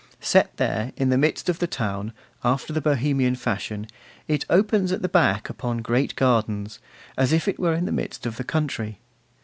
[0.19, 2.11] Set there in the midst of the town,
[2.43, 3.85] after the Bohemian fashion,
[4.27, 6.79] it opens at the back upon great gardens,
[7.15, 8.97] as if it were in the midst of the country.